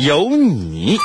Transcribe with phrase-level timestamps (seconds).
[0.00, 0.96] 有你。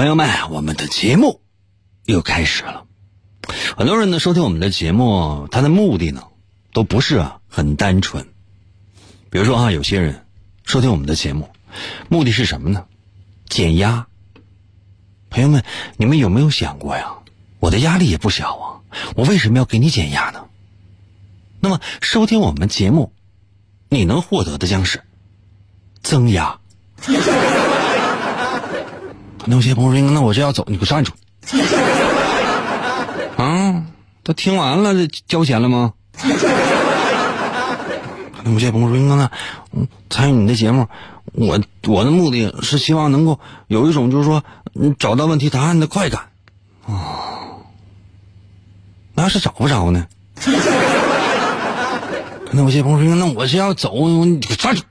[0.00, 1.42] 朋友们，我们的节目
[2.06, 2.86] 又开始了。
[3.76, 6.24] 很多人呢收听我们的节目，他的目的呢
[6.72, 8.26] 都不是啊很单纯。
[9.28, 10.24] 比如说啊，有些人
[10.64, 11.50] 收听我们的节目，
[12.08, 12.86] 目的是什么呢？
[13.46, 14.06] 减压。
[15.28, 15.64] 朋友们，
[15.98, 17.18] 你们有没有想过呀？
[17.58, 18.80] 我的压力也不小啊，
[19.16, 20.46] 我为什么要给你减压呢？
[21.60, 23.12] 那么收听我们节目，
[23.90, 25.02] 你能获得的将是
[26.02, 26.58] 增压。
[29.46, 31.12] 那有些朋友说：“那我这要走，你给我站住！”
[33.36, 33.82] 啊，
[34.22, 35.92] 都听完了，这交钱了吗？
[38.42, 39.30] 那有些朋友说：“应该呢，
[39.72, 40.86] 嗯，参与你的节目，
[41.32, 43.38] 我我的目的是希望能够
[43.68, 44.42] 有一种就是说，
[44.74, 46.22] 嗯，找到问题答案的快感。”
[46.86, 47.62] 哦，
[49.14, 50.06] 那要是找不着呢？
[52.52, 54.82] 那有些朋友说：“那我是要走，你给我站住！”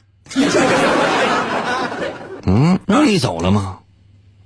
[2.46, 3.79] 嗯，让你走了吗？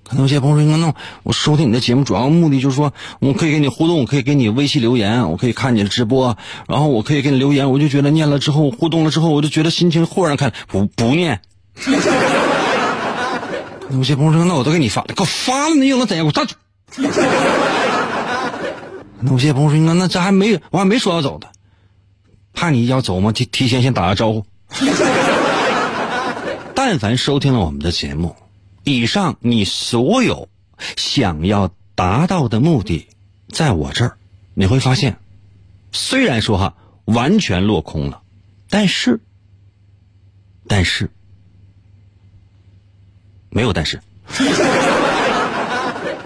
[0.07, 0.93] 可能有些朋友说：“那
[1.23, 6.37] 我收听你的节目主要目的就是说，我可以跟你互动，我可以给你微信留言，我可以看你的直播，
[6.67, 10.53] 然后我可以给你留言，我就觉得念了之后互动了之后，我就觉得心情豁然开朗。
[10.67, 11.39] 不 不念。
[13.89, 16.25] 有些朋友说：“那我都给你发了，给我发了，你又能怎样？
[16.25, 16.55] 我站住！”
[19.19, 21.47] 那有些朋友说：“那那这还没我还没说要走的，
[22.53, 23.31] 怕你要走吗？
[23.31, 24.45] 提提前先打个招呼。
[26.75, 28.35] ”但凡收听了我们的节目，
[28.83, 30.49] 以上你所有
[30.97, 33.07] 想要达到的目的，
[33.49, 34.17] 在我这儿，
[34.53, 35.17] 你会发现，
[35.91, 38.21] 虽然说哈完全落空了，
[38.69, 39.19] 但是，
[40.67, 41.09] 但是，
[43.49, 44.01] 没有但是。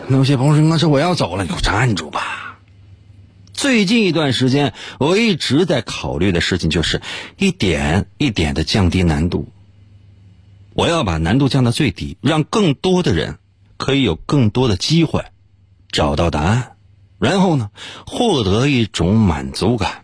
[0.10, 2.58] 那些朋友说：“那是我要走了，你给我站住吧。”
[3.52, 7.02] 最近一段时间，我一直在考虑的事情就是
[7.38, 9.50] 一点一点的降低难度。
[10.78, 13.40] 我要把难度降到最低，让更多的人
[13.78, 15.26] 可以有更多的机会
[15.92, 16.74] 找到答案，
[17.18, 17.72] 然后呢，
[18.06, 20.04] 获得一种满足感，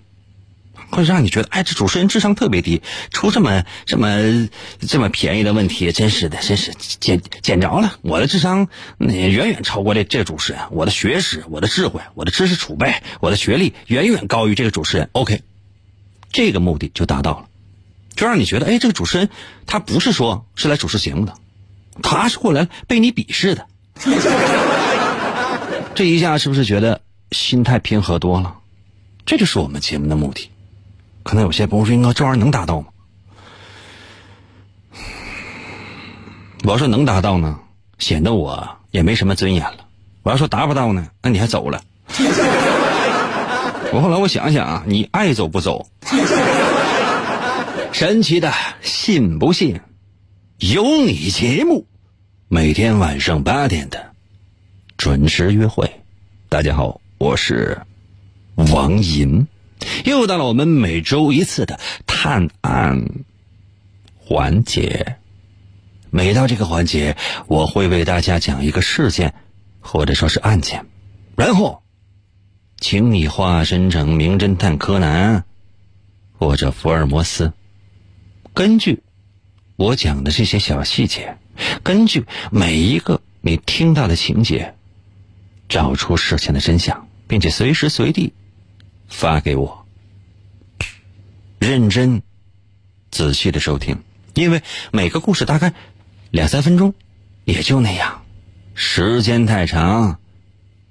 [0.89, 7.99] 会让你觉得，哎，这主持人智商特别低，出这么这么这么便宜的问题，真是的，真是捡捡着了。
[8.01, 8.67] 我的智商
[8.97, 15.11] 远远超过这这主持人，我的学识、我的智慧、我的知识储备、我的学历远远高于这个主持人。
[15.11, 15.43] OK，
[16.31, 17.45] 这个目的就达到了。
[18.15, 19.29] 就让你觉得，哎，这个主持人
[19.65, 21.33] 他不是说是来主持节目的，
[22.01, 23.65] 他是过来被你鄙视的。
[25.95, 27.01] 这一下是不是觉得
[27.31, 28.55] 心态平和多了？
[29.25, 30.49] 这就是我们节目的目的。
[31.23, 32.87] 可能有些朋友说：“应该这玩意儿能达到吗？”
[36.65, 37.59] 我要说能达到呢，
[37.99, 39.85] 显得我也没什么尊严了；
[40.23, 41.81] 我要说达不到呢，那你还走了。
[43.93, 45.87] 我后来我想想啊，你爱走不走？
[47.93, 49.79] 神奇的，信不信？
[50.57, 51.85] 有你节目，
[52.47, 54.13] 每天晚上八点的
[54.97, 56.01] 准时约会。
[56.49, 57.79] 大家好，我是
[58.55, 59.45] 王银，
[60.05, 63.05] 又到了我们每周一次的探案
[64.17, 65.17] 环节。
[66.09, 69.35] 每到这个环节，我会为大家讲一个事件，
[69.79, 70.83] 或者说是案件，
[71.35, 71.83] 然后，
[72.79, 75.45] 请你化身成名侦探柯南，
[76.39, 77.53] 或者福尔摩斯。
[78.53, 79.01] 根据
[79.75, 81.37] 我讲的这些小细节，
[81.81, 84.75] 根据每一个你听到的情节，
[85.67, 88.31] 找出事情的真相，并且随时随地
[89.07, 89.85] 发给我。
[91.57, 92.21] 认真、
[93.09, 93.97] 仔细的收听，
[94.35, 94.61] 因为
[94.91, 95.73] 每个故事大概
[96.29, 96.93] 两三分钟，
[97.45, 98.23] 也就那样，
[98.75, 100.19] 时间太长，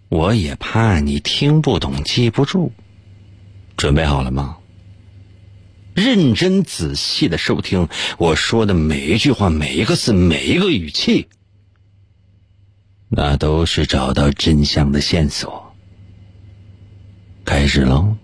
[0.09, 2.73] 我也怕你听不懂、记不住。
[3.77, 4.57] 准备好了吗？
[5.95, 11.29] 认真仔细的收听我说的每一句话、每一个字、每一个语气，
[13.09, 15.75] 那都是找到真相的线索。
[17.45, 18.17] 开始喽！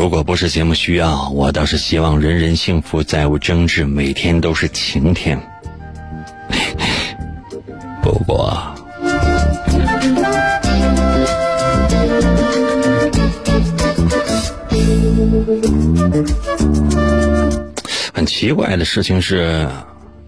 [0.00, 5.38] 如果不是节目需要，我倒是希望人人幸福，再无争执，每天都是晴天。
[8.00, 8.58] 不过，
[18.14, 19.68] 很奇怪的事情是，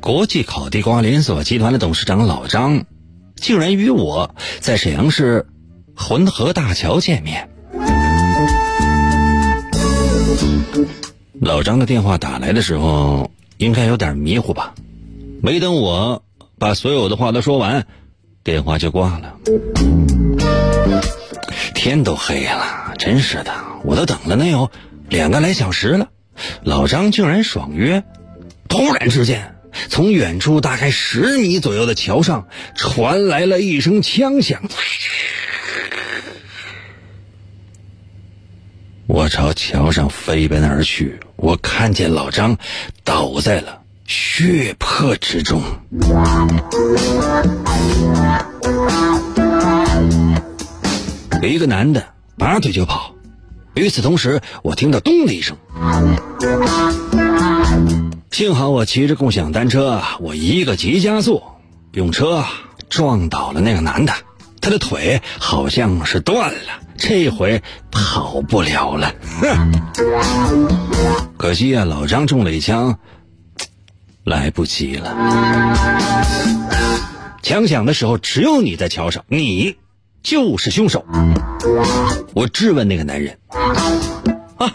[0.01, 2.85] 国际烤地瓜连锁集团的董事长老张，
[3.37, 5.47] 竟然与我在沈阳市
[5.97, 7.49] 浑河大桥见面。
[11.41, 14.75] 老张的电话打来的时候，应该有点迷糊吧？
[15.43, 16.23] 没等我
[16.59, 17.87] 把所有的话都说完，
[18.45, 19.37] 电话就挂了。
[21.75, 23.53] 天都黑了，真是的，
[23.85, 24.71] 我都等了能有
[25.09, 26.11] 两个来小时了，
[26.63, 28.05] 老张竟然爽约。
[28.69, 29.57] 突然之间，
[29.89, 32.47] 从远处大概十米左右的桥上
[32.77, 34.63] 传来了一声枪响。
[39.15, 42.57] 我朝桥上飞奔而去，我看见老张
[43.05, 45.63] 倒在了血泊之中。
[51.43, 52.03] 一个男的
[52.39, 53.15] 拔腿就跑，
[53.75, 55.59] 与此同时，我听到咚的一声。
[58.31, 61.43] 幸好我骑着共享单车，我一个急加速，
[61.93, 62.43] 用车
[62.89, 64.15] 撞倒了那个男的，
[64.63, 66.81] 他的腿好像是断了。
[67.05, 67.61] 这回
[67.91, 69.13] 跑不了了，
[71.37, 72.97] 可惜啊，老张中了一枪，
[74.23, 75.13] 来不及了。
[77.43, 79.75] 枪响的时候，只有你在桥上，你
[80.23, 81.05] 就是凶手。
[82.35, 83.37] 我质问那个男人
[84.59, 84.73] ：“啊，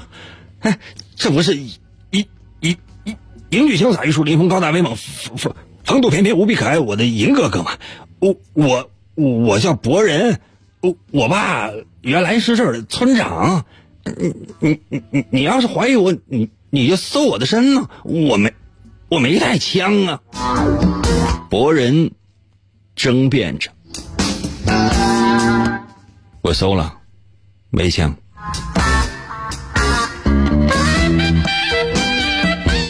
[0.60, 0.80] 哎，
[1.16, 1.80] 这不是一
[2.12, 2.28] 一
[2.60, 3.16] 一一
[3.50, 7.72] 英俊潇洒、玉树临风、高大威猛、风风风度翩翩、无比可爱我的银哥哥吗？
[8.20, 10.42] 我我我叫博人。”
[10.82, 11.72] 我我爸
[12.02, 13.66] 原来是这儿的村长，
[14.06, 18.54] 你你你你你要是怀疑我，你你就搜我的身呢，我没
[19.10, 20.22] 我没带枪啊！
[21.50, 22.12] 博人
[22.96, 23.72] 争辩着，
[26.42, 26.98] 我搜了，
[27.72, 28.16] 没枪。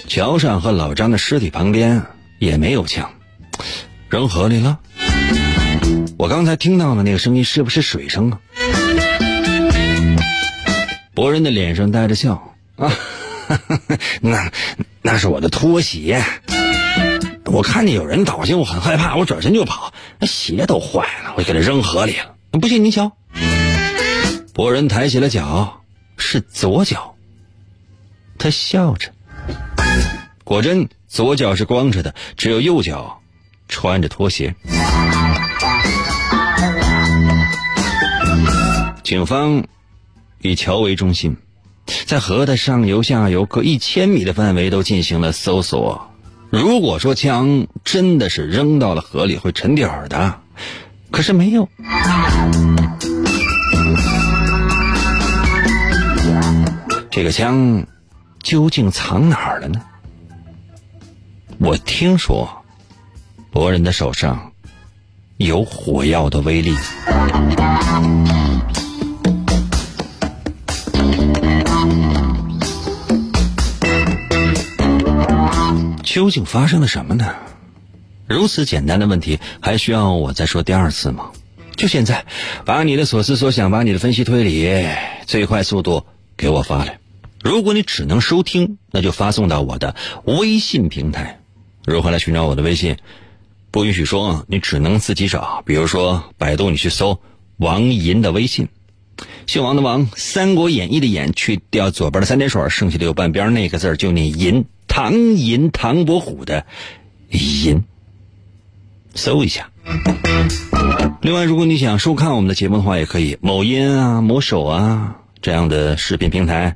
[0.07, 2.03] 桥上和老张的尸体旁边
[2.39, 3.09] 也没有枪，
[4.09, 4.79] 扔河里了。
[6.17, 8.41] 我刚才听到的那个声音是不是水声啊？
[11.13, 12.91] 博人的脸上带着笑啊，
[14.21, 14.51] 那
[15.03, 16.23] 那是我的拖鞋。
[17.45, 22.33] 我看见有人倒下，我很害怕，我转身就跑，那鞋都坏了，我就给他扔河里了。
[22.59, 23.11] 不信你瞧。
[24.53, 25.83] 博人抬起了脚，
[26.17, 27.13] 是左脚。
[28.39, 29.11] 他笑着，
[30.43, 33.21] 果真左脚是光着的，只有右脚
[33.67, 34.55] 穿着拖鞋。
[39.07, 39.63] 警方
[40.41, 41.37] 以桥为中心，
[42.07, 46.11] 在河的上游、下游各一千米的范围都进行了搜索。
[46.49, 50.41] 如果说枪真的是扔到了河里会沉底儿的，
[51.09, 51.69] 可是没有。
[57.09, 57.87] 这个枪
[58.43, 59.81] 究竟藏哪儿了呢？
[61.59, 62.65] 我听说，
[63.51, 64.51] 博人的手上
[65.37, 66.75] 有火药的威力。
[76.17, 77.35] 究竟发生了什么呢？
[78.25, 81.29] 如此简单的问题，还需要我再说第二次吗？
[81.75, 82.25] 就现在，
[82.65, 84.87] 把你的所思所想，把你的分析推理，
[85.27, 86.97] 最快速度给我发来。
[87.43, 89.95] 如果你只能收听，那就发送到我的
[90.25, 91.39] 微信平台。
[91.85, 92.97] 如何来寻找我的微信？
[93.69, 95.61] 不允许说，你只能自己找。
[95.67, 97.21] 比如说，百度你去搜
[97.57, 98.69] 王银的微信，
[99.47, 104.65] 姓王的王，《三国演义》的演，去掉左边的三点水，剩下的右半边那个字就念银。
[104.89, 106.65] 唐寅，唐伯虎的
[107.29, 107.81] 寅，
[109.15, 109.69] 搜一下。
[111.21, 116.75] 另外，如果你想收看我们的节目的话，也可以某音啊、某手啊这样的视频平台，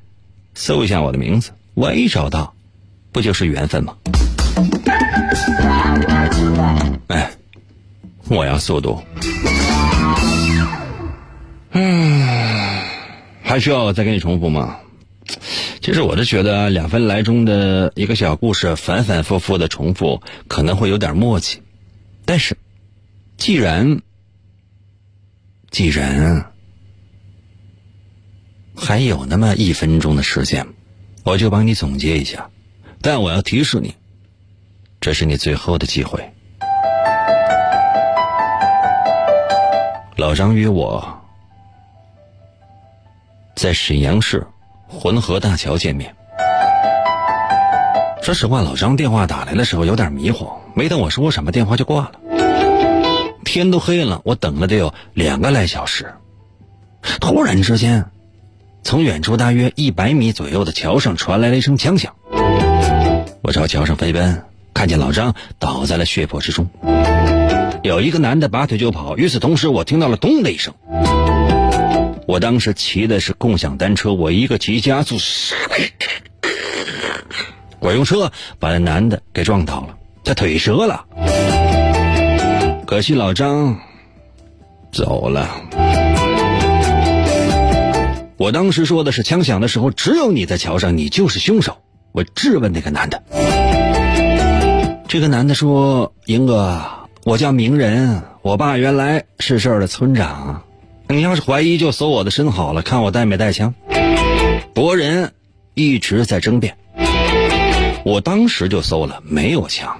[0.55, 2.53] 搜一下我的名字，万一找到，
[3.11, 3.97] 不就是缘分吗？
[7.07, 7.29] 哎，
[8.29, 9.03] 我要速度。
[11.73, 12.83] 嗯，
[13.41, 14.77] 还需要我再给你重复吗？
[15.81, 21.61] 其实我是觉得两分来钟的一个小故事，反反复复的重复可能会有点默契。
[22.25, 22.57] 但是，
[23.37, 24.01] 既然
[25.69, 26.51] 既然
[28.75, 30.67] 还有那么一分钟的时间，
[31.23, 32.49] 我就帮你总结一下。
[33.01, 33.95] 但我要提示你，
[34.99, 36.31] 这是你最后的机会。
[40.17, 41.20] 老张约我
[43.55, 44.45] 在沈阳市
[44.87, 46.15] 浑河大桥见面。
[48.21, 52.11] 说实话，老张电话打来的时候有点迷糊，没等我说什么，电话就挂了。
[53.43, 56.13] 天都黑了，我等了得有两个来小时。
[57.19, 58.05] 突然之间，
[58.83, 62.13] 从远处大约一百米左右的桥上传来了一声枪响。
[63.41, 64.43] 我朝桥上飞奔，
[64.73, 66.69] 看见老张倒在了血泊之中。
[67.83, 70.73] 有一个男的拔腿就跑，与此同时，我听到了“咚”的一声。
[72.27, 75.17] 我当时骑的是共享单车，我一个急加速，
[77.79, 81.05] 我用车把那男的给撞倒了，他腿折了。
[82.85, 83.79] 可惜老张
[84.91, 85.49] 走了。
[88.37, 91.77] 我当时说的是，枪响的时候只有你在桥上，你就是凶手。
[92.11, 93.21] 我质问那个男的，
[95.07, 96.81] 这个男的说：“英哥。”
[97.23, 100.63] 我叫名人，我爸原来是这儿的村长。
[101.11, 103.73] 你要是怀疑，就搜我的身好了，看我带没带枪。
[104.73, 105.33] 博人
[105.73, 106.77] 一直在争辩，
[108.05, 109.99] 我当时就搜了，没有枪，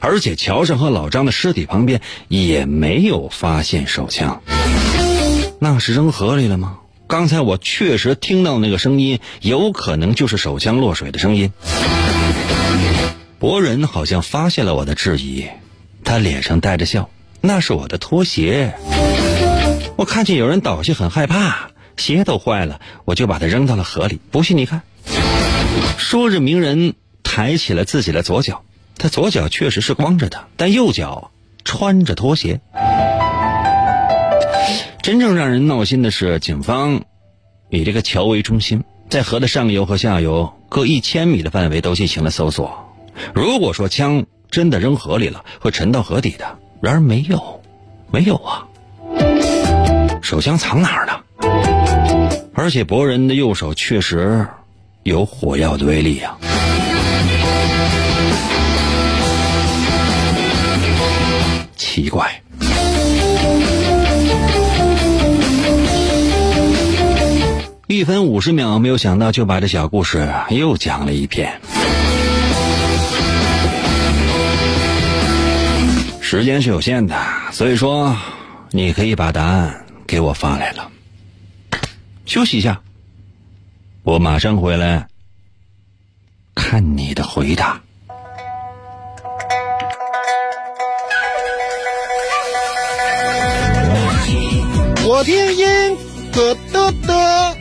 [0.00, 4.42] 而且桥上和老张的尸体旁边也没有发现手枪。
[5.58, 6.78] 那是扔河里了吗？
[7.08, 11.52] 刚才我确实听到那个声音，有可能就是手枪落水的声音。
[13.38, 15.46] 博人好像发现了我的质疑。
[16.04, 17.08] 他脸上带着笑，
[17.40, 18.74] 那是我的拖鞋。
[19.96, 24.20] 我看见有人倒下，很害怕，鞋都坏了，我就把它扔到了河里。
[24.30, 24.82] 不信你看。
[25.98, 28.62] 说着，鸣人抬起了自己的左脚，
[28.98, 31.30] 他左脚确实是光着的，但右脚
[31.64, 32.60] 穿着拖鞋。
[35.02, 37.02] 真正让人闹心的是，警方
[37.70, 42.94] 以这个桥为中心，在河的上游和下游各一千米的范围都进行了搜索。
[43.34, 44.26] 如果说枪。
[44.48, 46.56] 真的扔河里了，会沉到河底的。
[46.80, 47.60] 然而没有，
[48.12, 48.68] 没有啊！
[50.26, 51.12] 手枪藏哪儿呢？
[52.52, 54.44] 而且博人的右手确实
[55.04, 56.36] 有火药的威力呀。
[61.76, 62.42] 奇怪，
[67.86, 71.52] 一分五十秒，没有想到就把这小故事又讲了一遍。
[76.20, 77.14] 时间是有限的，
[77.52, 78.12] 所以说，
[78.72, 80.90] 你可以把答案给我发来了。
[82.24, 82.80] 休息一下。
[84.06, 85.04] 我马上回来
[86.54, 87.82] 看你的回答。
[95.08, 95.66] 我听音
[96.32, 97.56] 得得得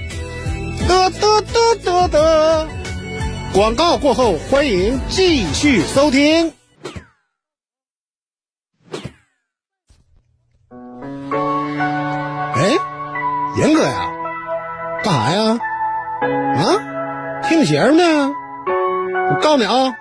[0.88, 2.68] 得得得得得
[3.54, 6.65] 广告过后欢迎继续收听。
[13.58, 14.10] 严哥呀，
[15.04, 15.58] 干啥呀？
[16.58, 18.34] 啊，听节呢？
[19.30, 19.94] 我告诉你啊，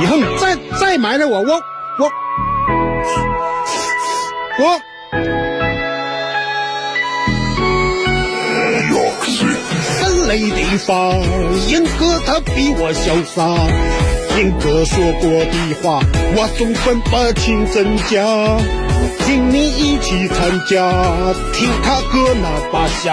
[0.00, 1.60] 以后你再再埋汰我，我
[1.98, 2.10] 我
[4.58, 4.80] 我。
[10.00, 11.12] 分雷地方，
[11.68, 13.46] 严哥他比我潇洒。
[14.36, 16.00] 严哥说过的话，
[16.36, 18.20] 我总分不清真假。
[19.26, 20.88] 请你一起参加，
[21.52, 23.12] 听他哥那把下，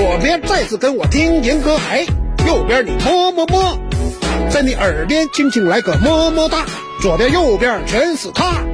[0.00, 2.06] 左边再次跟我听严歌，哎，
[2.46, 3.78] 右边你么么么，
[4.48, 6.64] 在你耳边轻轻来个么么哒。
[7.02, 8.64] 左边右边全是他，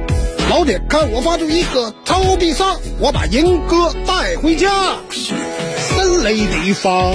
[0.49, 4.95] 老铁看我发出一个超必杀，我把银哥带回家。
[5.11, 7.11] 森雷一发，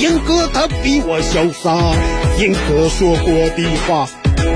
[0.00, 1.94] 银哥他比我潇洒，
[2.42, 4.08] 银哥说过的话，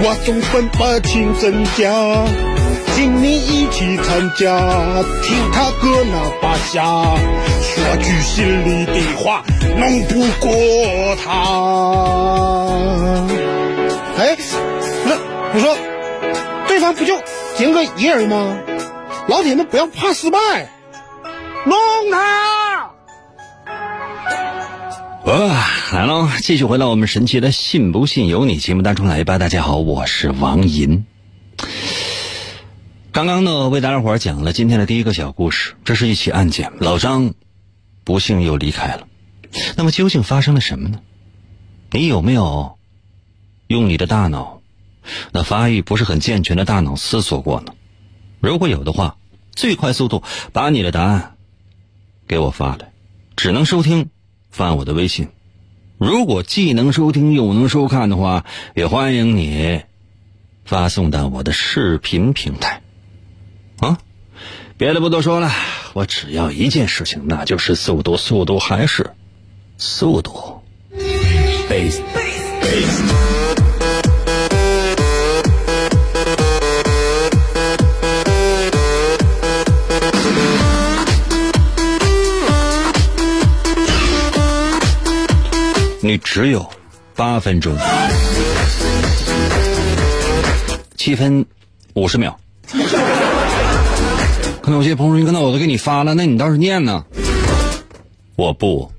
[0.03, 2.27] 我总分不清真假。
[2.97, 4.59] 请你一起参加，
[5.23, 7.15] 听他哥那把下，
[7.87, 9.45] 说句心里的话，
[9.79, 10.51] 弄不过
[11.23, 11.31] 他。
[14.19, 15.15] 哎，不是，
[15.55, 15.77] 我说，
[16.67, 17.15] 对方不就
[17.61, 18.59] 赢个一人吗？
[19.29, 20.69] 老铁们不要怕失败，
[21.65, 21.79] 弄
[22.11, 22.91] 他！
[25.27, 26.29] 哇，来喽！
[26.43, 29.39] 继续回到我们神奇的“信不信由你”节目当中来吧。
[29.39, 31.07] 大家好，我是王银。
[33.13, 35.75] 刚刚呢，为大家伙讲了今天的第一个小故事。
[35.85, 37.33] 这是一起案件，老张
[38.07, 39.09] 不幸又离开了。
[39.77, 41.01] 那么究竟发生了什么呢？
[41.91, 42.79] 你有没有
[43.67, 44.63] 用你的大脑，
[45.33, 47.75] 那发育不是很健全的大脑思索过呢？
[48.41, 49.17] 如果有的话，
[49.51, 50.23] 最快速度
[50.53, 51.37] 把你的答案
[52.29, 52.93] 给我发来。
[53.35, 54.09] 只能收听。
[54.51, 55.29] 发我的微信，
[55.99, 59.83] 如果既能收听又能收看的话，也欢迎你
[60.65, 62.81] 发送到我的视频平台。
[64.79, 65.51] 别的不多说了，
[65.95, 69.11] 我只要一件事情，那就是速度，速度还是
[69.79, 70.63] 速度。
[86.03, 86.71] 你只有
[87.15, 87.75] 八分钟，
[90.99, 91.47] 七分
[91.95, 92.39] 五十秒。
[94.67, 97.05] 可能有些朋友说：“你看，我都给你发了，那你倒是念呢？”
[98.35, 98.91] 我不。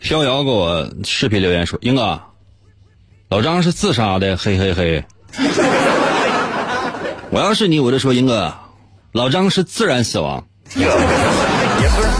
[0.00, 2.20] 逍遥给我视频留言说：“英哥，
[3.28, 5.04] 老张是自杀的，嘿嘿嘿。
[7.30, 8.52] ”我要是你，我就说英哥。
[9.12, 10.44] 老张是自然死亡。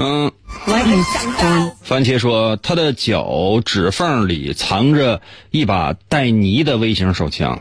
[0.00, 0.30] 嗯，
[1.82, 7.60] 番茄说他的脚趾缝里藏着一把带泥的微型手枪。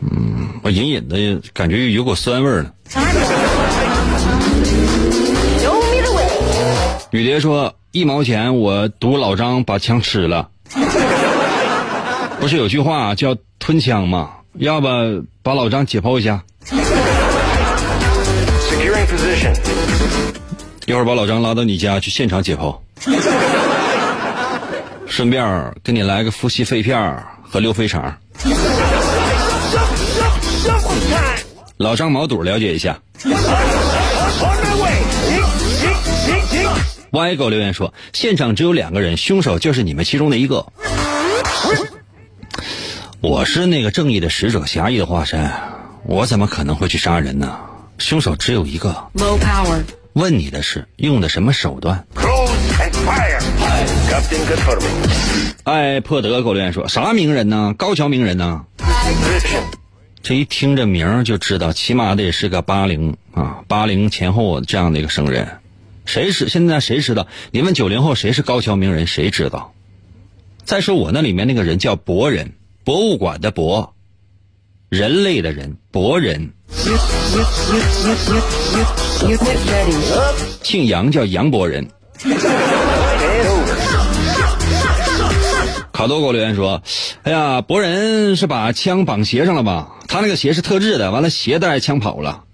[0.00, 2.72] 嗯，我隐隐的感觉有股酸味儿呢。
[7.10, 10.50] 雨蝶说：“一毛钱，我赌老张把枪吃了。
[12.38, 14.32] 不是有句话叫吞枪吗？
[14.52, 14.88] 要不
[15.42, 16.44] 把老张解剖一下？
[20.86, 22.74] 一会儿把老张拉到你家去现场解剖，
[25.06, 28.16] 顺便给你来个夫妻肺片和溜肥肠。
[31.76, 32.98] 老张毛肚了解一下。
[37.12, 40.66] ”歪狗留言说：“现场只有两个人，凶手就是你们其中的一个。
[43.20, 45.50] 我是那个正义的使者，侠义的化身，
[46.04, 47.58] 我怎么可能会去杀人呢？
[47.98, 49.10] 凶手只有一个。
[50.14, 52.06] 问你的是用的什么手段？”
[55.64, 57.74] 艾破德狗留言说：“啥名人呢？
[57.76, 58.64] 高桥名人呢？
[60.22, 65.58] 这一听这名就知道，起码得是个八零啊，八零前后这样的一个生人。”
[66.04, 67.26] 谁是现在谁知道？
[67.50, 69.74] 你问九零后谁是高桥名人，谁知道？
[70.64, 73.94] 再说我那里面那个人叫博人，博物馆的博，
[74.88, 76.54] 人类的人，博人，
[80.62, 81.86] 姓杨叫杨博人。
[85.92, 86.80] 卡多给我留言说
[87.24, 89.88] ：“哎呀，博人是把枪绑鞋上了吧？
[90.06, 92.44] 他那个鞋是特制的，完了鞋带枪跑了。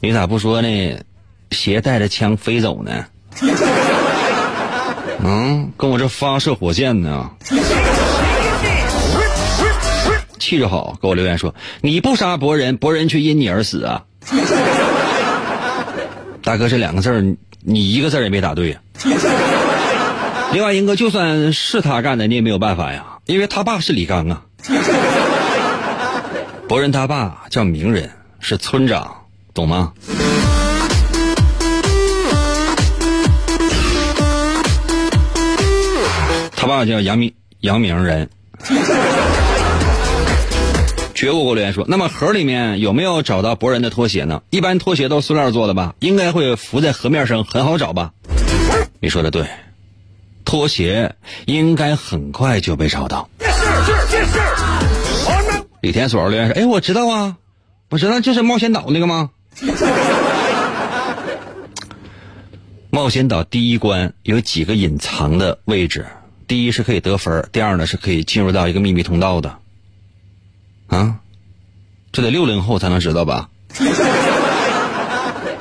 [0.00, 0.68] 你咋不说呢？”
[1.52, 3.04] 鞋带着枪飞走呢，
[5.20, 7.30] 嗯，跟我这发射火箭呢。
[10.46, 14.04] 气质好，给我留言说你不杀博人，博人却因你而死啊！
[16.40, 18.78] 大哥，这两个字儿，你一个字也没答对呀。
[20.54, 24.42] 另外，英哥，就算是他干的，你也没有办法呀，因为他爸是李刚啊。
[26.68, 29.94] 博人他爸叫名人，是村长，懂吗？
[36.54, 37.32] 他爸叫杨明，
[37.62, 38.30] 杨明人。
[41.16, 44.42] 绝无给我留言说：“那么盒里面有没有找到博人的拖鞋呢？
[44.50, 45.94] 一般拖鞋都塑料做的吧？
[45.98, 48.12] 应该会浮在河面上，很好找吧？”
[49.00, 49.48] 你说的对，
[50.44, 51.14] 拖鞋
[51.46, 53.30] 应该很快就被找到。
[55.80, 57.38] 李天锁留言说：“哎，我知道啊，
[57.88, 59.30] 我知道，就是冒险岛那个吗？”
[62.90, 66.04] 冒险岛第一关有几个隐藏的位置，
[66.46, 69.56] 第一是可以得分，第二呢是可以进入到一个秘密通道的。
[70.88, 71.16] 啊，
[72.12, 73.48] 这得六零后才能知道吧？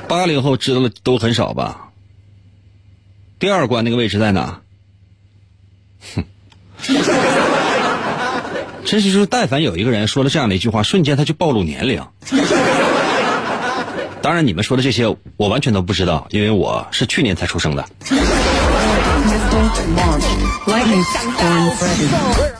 [0.07, 1.89] 八零后知道的都很少吧？
[3.39, 4.61] 第二关那个位置在哪？
[6.15, 6.23] 哼，
[8.85, 12.05] 真是说，但凡有一个人说了这样的一句话，瞬间他就暴露年龄。
[14.21, 15.07] 当然，你们说的这些
[15.37, 17.85] 我完全都不知道，因为我是去年才出生的。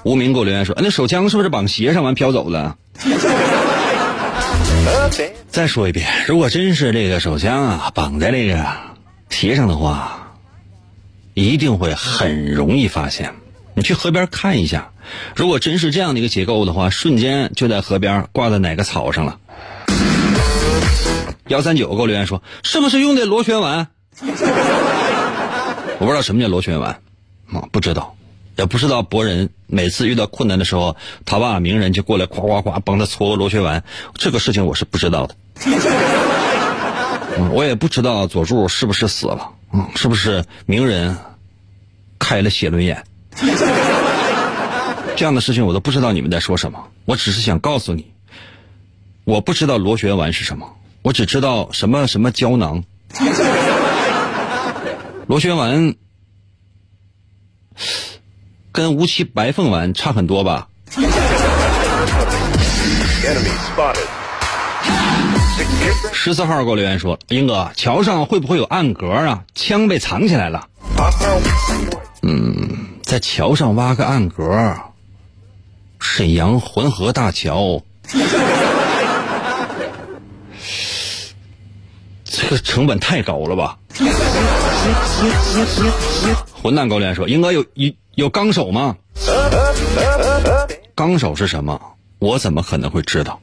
[0.04, 2.78] 无名给我留言说：“那手枪是不是绑鞋上完飘走了？”
[5.50, 8.66] 再说一遍，如果真是这个手枪啊绑在这个
[9.30, 10.34] 鞋上的话，
[11.34, 13.34] 一定会很容易发现。
[13.74, 14.92] 你去河边看一下，
[15.36, 19.38] 如果真是这样的一个结构的话，瞬间就在河边挂在哪个草上了。
[21.48, 23.88] 幺三九给我留言说：“是不是用的螺旋丸？”
[25.98, 27.00] 我不知道什么叫螺旋丸，
[27.52, 28.16] 啊，不知道，
[28.58, 33.84] 也不知道博人每次遇到困难的时候，他爸名人就过来夸夸夸帮他搓个螺旋丸，
[34.16, 35.36] 这个事情我是不知道的。
[37.52, 41.18] 我也不知道佐助是不是死了，嗯，是不是名人
[42.18, 43.04] 开了写轮眼？
[45.18, 46.88] 这样的事情我都不知道你们在说什么。
[47.06, 48.12] 我只是想告诉你，
[49.24, 50.74] 我不知道螺旋丸是什么。
[51.02, 52.84] 我只知道什么什么胶囊，
[55.28, 55.96] 螺旋丸
[58.72, 60.68] 跟无锡白凤丸差很多吧？
[66.14, 69.44] 十四号给我留言说：“英哥，桥上会不会有暗格啊？
[69.56, 70.68] 枪被藏起来了。”
[72.24, 74.76] 嗯，在桥上挖个暗格，
[76.00, 77.82] 沈阳浑河大桥。
[82.24, 83.78] 这个成本太高了吧！
[86.62, 88.95] 混蛋高连说：“英哥有有有纲手吗？
[90.95, 91.80] 纲手是什么？
[92.19, 93.39] 我怎么可能会知道？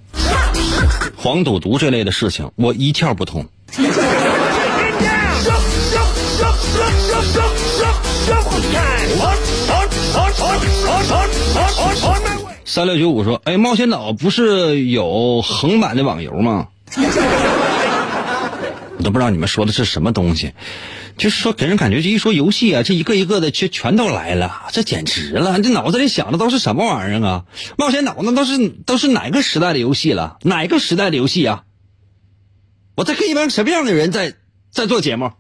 [1.17, 3.47] 黄赌毒这类的事情，我一窍不通。”
[12.65, 16.67] 三六九五说：“哎，冒险岛不是有横版的网游吗？”
[18.97, 20.53] 我都不知道你们说的是什么东西，
[21.17, 25.61] 就是说给人感觉，这一说游戏啊，这一个一个的全全都来了，这简直了！
[25.61, 27.45] 这脑子里想的都是什么玩意儿啊？
[27.77, 30.39] 冒险岛那都是都是哪个时代的游戏了？
[30.43, 31.65] 哪个时代的游戏啊？
[32.97, 34.35] 我在跟一帮什么样的人在
[34.71, 35.31] 在做节目？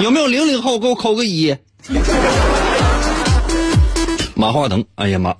[0.00, 1.56] 有没有零零后给我扣个一？
[4.34, 5.34] 马化腾，哎呀妈！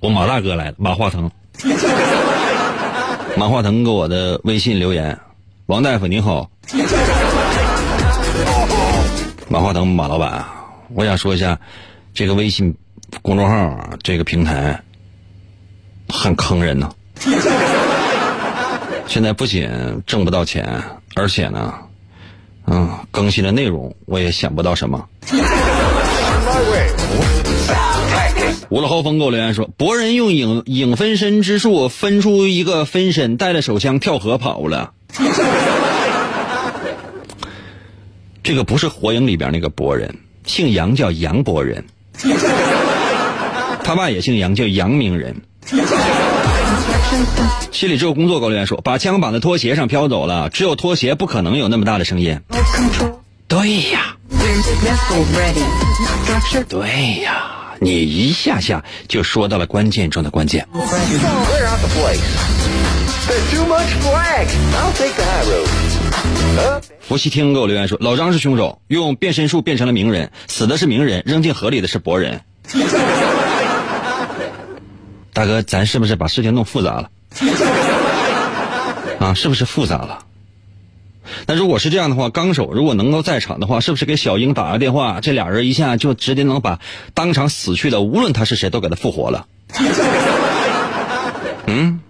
[0.00, 1.30] 我马大哥来了，马化腾。
[3.36, 5.18] 马化腾给我的微信留言
[5.66, 6.49] ：“王大夫您好。”
[9.48, 10.44] 马化腾，马老板，
[10.94, 11.58] 我想说一下，
[12.14, 12.72] 这个微信
[13.22, 14.80] 公众号这个平台
[16.08, 16.88] 很坑人呢。
[19.08, 19.68] 现在不仅
[20.06, 20.80] 挣不到钱，
[21.16, 21.74] 而且呢，
[22.66, 25.08] 嗯，更新的内容我也想不到什么。
[28.68, 34.92] 无了豪风给我留言说：“博人用影影分身之术分出一个分身，带着手枪跳河跑了。
[38.42, 41.84] 这个不是火影里边那个博人，姓杨叫杨博人，
[43.84, 45.36] 他爸也姓杨叫杨明人。
[47.70, 52.40] 心里只有工作给我留言说：把枪绑在拖鞋上飘走了，只有拖鞋不可能有那么大的声音。
[53.46, 54.16] 对呀，
[56.68, 60.68] 对呀。”你一下下就说到了关键中的关键。
[67.00, 72.42] 伏羲听给我留言说：“老张是凶手，用变身术变成了名人，死的是名人，扔进河里的是博人。”
[75.32, 77.10] 大哥，咱是不是把事情弄复杂了？
[79.18, 80.24] 啊，是不是复杂了？
[81.46, 85.20] 那如果是这样的话，纲手如果能够在场的话，是不是给小英打个电话？
[85.20, 86.80] 这俩人一下就直接能把
[87.14, 89.46] 当场死去的，无论他是谁，都给他复活了。
[91.66, 92.00] 嗯，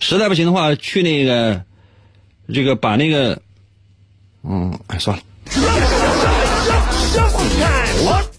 [0.00, 1.62] 实在不行的话，去那个，
[2.52, 3.40] 这个把那个，
[4.42, 5.22] 嗯，哎，算了。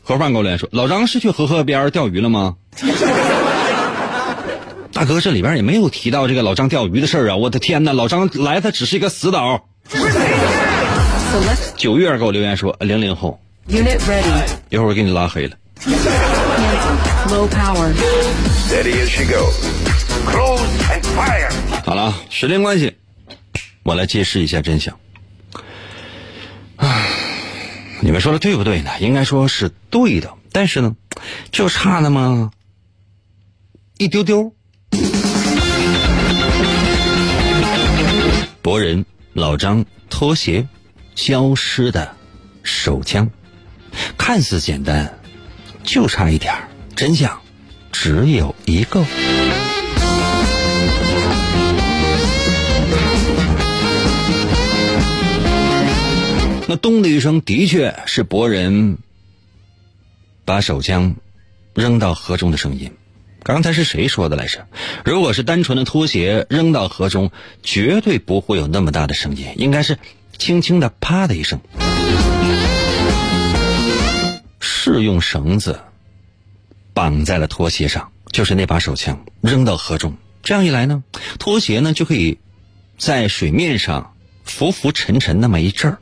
[0.04, 2.56] 盒饭给我来说，老张是去河河边钓鱼了吗？
[4.91, 7.36] 大哥，这里边也没有提到这个老张钓鱼的事儿啊！
[7.36, 9.63] 我的天哪，老张来他只是一个死岛。
[11.78, 15.56] 九月给我留言说零零后，一会儿我给你拉黑了。
[17.30, 17.93] Low power.
[18.67, 19.54] Steady as she goes.
[20.26, 21.52] Close and fire.
[21.86, 22.93] 好了，时间关系，
[23.89, 24.99] 我来揭示一下真相。
[26.75, 27.10] 唉，
[28.02, 28.91] 你们说的对不对呢？
[28.99, 30.95] 应该说是对的，但是呢，
[31.52, 32.52] 就差那么
[33.97, 34.54] 一丢丢。
[38.62, 40.67] 博人老张拖鞋
[41.15, 42.15] 消失的
[42.62, 43.28] 手枪，
[44.19, 45.19] 看似简单，
[45.84, 46.54] 就差一点
[46.95, 47.41] 真相
[47.91, 49.04] 只有一个。
[56.69, 58.99] 那咚的一声，的确是博人
[60.45, 61.15] 把手枪
[61.73, 62.91] 扔到河中的声音。
[63.41, 64.67] 刚才是谁说的来着？
[65.03, 67.32] 如果是单纯的拖鞋扔到河中，
[67.63, 69.97] 绝对不会有那么大的声音，应该是
[70.38, 71.60] 轻轻的“啪”的一声。
[74.60, 75.79] 是用绳子
[76.93, 80.15] 绑在了拖鞋上，就是那把手枪扔到河中。
[80.43, 81.03] 这样一来呢，
[81.39, 82.38] 拖鞋呢就可以
[82.99, 85.97] 在水面上浮浮沉沉那么一阵儿。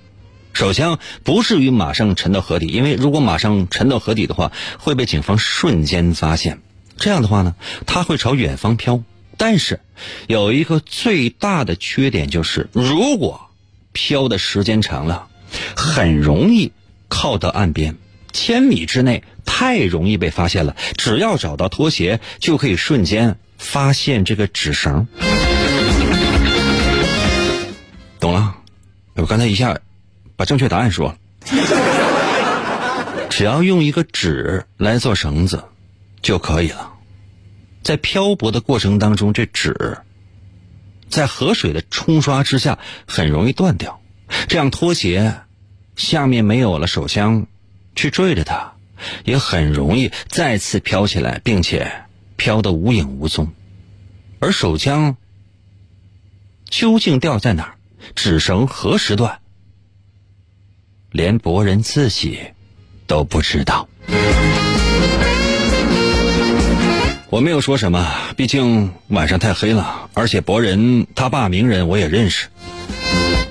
[0.58, 6.64] 手枪不至于马上沉到河底，因为如果马上沉到河底的话，会被警方瞬间发现。
[6.98, 7.54] 这样的话呢，
[7.86, 9.04] 它会朝远方飘。
[9.38, 9.80] 但是
[10.26, 13.52] 有一个最大的缺点就是，如果
[13.92, 15.28] 飘的时间长了，
[15.76, 16.72] 很容易
[17.08, 17.96] 靠到岸边，
[18.34, 20.76] 千米之内太容易被发现了。
[20.98, 25.08] 只要找到拖鞋，就可以瞬间发现这个纸绳。
[28.20, 28.56] 懂了？
[29.14, 29.78] 我刚才一下。
[30.38, 31.18] 把正确答案说了，
[33.30, 35.66] 只要用一个纸来做绳子
[36.22, 36.94] 就可以了。
[37.84, 39.98] 在漂泊的过程当中，这纸
[41.10, 44.00] 在河水的冲刷之下很容易断掉，
[44.48, 45.42] 这样拖鞋
[45.96, 47.48] 下面没有了手枪
[47.96, 48.74] 去坠着它，
[49.24, 51.92] 也很容易再次飘起来，并且
[52.36, 53.52] 飘得无影无踪。
[54.40, 55.16] 而手枪
[56.70, 57.74] 究竟掉在哪儿？
[58.14, 59.40] 纸绳何时断？
[61.12, 62.40] 连博人自己
[63.06, 63.88] 都不知道。
[67.30, 72.48] 我没有说什么，毕竟晚上太黑了，而且博人他爸名人我也认识，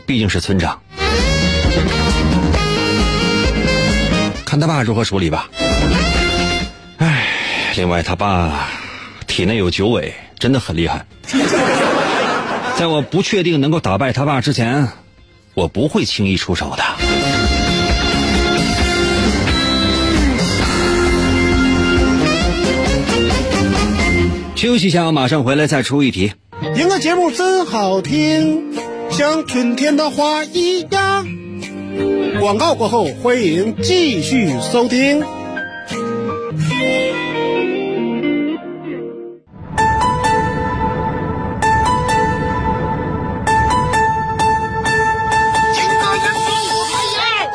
[0.06, 0.80] 毕竟是村长。
[4.44, 5.50] 看他爸如何处理吧。
[6.98, 7.26] 唉，
[7.76, 8.68] 另外他爸
[9.26, 11.04] 体内有九尾，真的很厉害。
[12.78, 14.88] 在我不确定能够打败他爸之前，
[15.52, 16.84] 我不会轻易出手的。
[24.56, 26.32] 休息一下，我马上回来再出一题。
[26.74, 28.74] 听个节目真好听，
[29.10, 31.26] 像春天的花一样。
[32.40, 35.22] 广告过后，欢迎继续收听。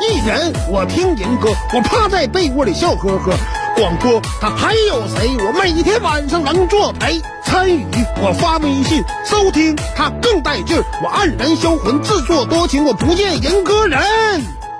[0.00, 3.32] 一人我听银歌，我趴在被窝里笑呵呵。
[3.76, 5.30] 广播他还有谁？
[5.38, 7.84] 我每天晚上能作陪参与，
[8.22, 10.84] 我发微信收听他更带劲儿。
[11.02, 14.00] 我黯然销魂，自作多情，我不见人歌人。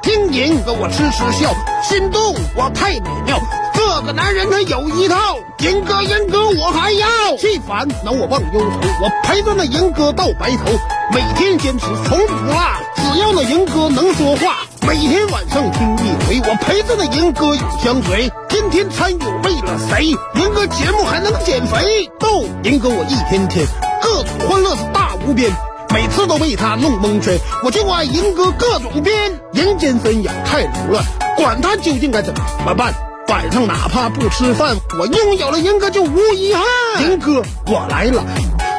[0.03, 3.39] 听银歌我痴痴笑，心动我太美妙。
[3.73, 7.07] 这个男人他有一套，银哥银哥我还要。
[7.39, 10.73] 气烦恼我忘忧愁，我陪着那银哥到白头，
[11.13, 12.55] 每天坚持从不落。
[12.97, 14.59] 只要那银哥能说话。
[14.85, 18.29] 每天晚上听一回，我陪着那银哥永相随，
[18.62, 20.07] 天天参与为了谁？
[20.07, 23.66] 银哥节目还能减肥，逗银哥我一天天
[24.01, 25.51] 各种欢乐是大无边，
[25.92, 29.14] 每次都被他弄蒙圈，我就爱银哥各种编。
[29.53, 31.05] 人间纷扰太凌乱，
[31.37, 32.33] 管他究竟该怎
[32.64, 32.94] 么办？
[33.29, 36.64] 晚上哪怕不吃饭，我拥有了银哥就无遗憾。
[37.03, 38.22] 银哥我来了，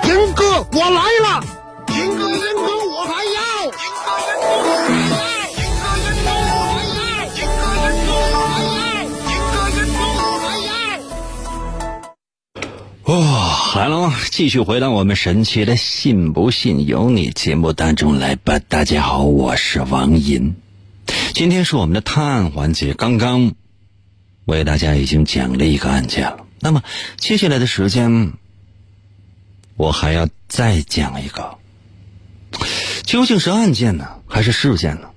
[0.07, 1.43] 银哥我来了，
[1.89, 2.82] 银哥银哥
[13.05, 18.59] 哦，来了，继续回到我们神奇的“信不信由你”节目当中来吧。
[18.59, 20.55] 大家好，我是王银，
[21.33, 22.93] 今天是我们的探案环节。
[22.93, 23.55] 刚刚
[24.45, 26.81] 为大家已经讲了一个案件了，那么
[27.17, 28.31] 接下来的时间，
[29.75, 31.57] 我还要再讲一个，
[33.03, 35.09] 究竟是案件呢，还是事件呢？